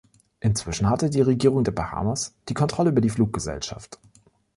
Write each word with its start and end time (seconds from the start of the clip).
Inzwischen 0.39 0.89
hatte 0.89 1.11
die 1.11 1.21
Regierung 1.21 1.63
der 1.63 1.73
Bahamas 1.73 2.33
die 2.49 2.55
Kontrolle 2.55 2.89
über 2.89 3.01
die 3.01 3.09
Fluggesellschaft. 3.11 3.99